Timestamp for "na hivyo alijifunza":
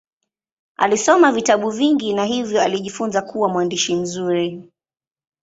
2.13-3.21